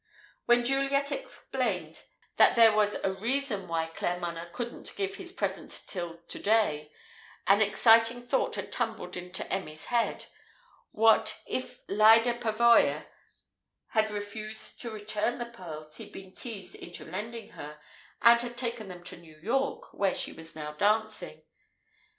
When 0.47 0.65
Juliet 0.65 1.11
explained 1.11 2.01
that 2.37 2.55
there 2.55 2.71
"was 2.71 2.95
a 3.03 3.13
reason" 3.13 3.67
why 3.67 3.85
Claremanagh 3.85 4.51
"couldn't 4.51 4.95
give 4.95 5.17
his 5.17 5.31
present 5.31 5.83
till 5.85 6.17
to 6.25 6.39
day," 6.39 6.91
an 7.45 7.61
exciting 7.61 8.23
thought 8.25 8.55
had 8.55 8.71
tumbled 8.71 9.15
into 9.15 9.45
Emmy's 9.53 9.85
head: 9.93 10.25
What 10.91 11.37
if 11.45 11.81
Lyda 11.87 12.39
Pavoya 12.39 13.05
had 13.89 14.09
refused 14.09 14.81
to 14.81 14.89
return 14.89 15.37
the 15.37 15.45
pearls 15.45 15.97
he'd 15.97 16.11
been 16.11 16.33
teased 16.33 16.73
into 16.73 17.05
lending 17.05 17.49
her, 17.49 17.77
and 18.23 18.41
had 18.41 18.57
taken 18.57 18.87
them 18.87 19.03
to 19.03 19.17
New 19.17 19.37
York, 19.43 19.93
where 19.93 20.15
she 20.15 20.33
was 20.33 20.55
now 20.55 20.71
dancing? 20.73 21.43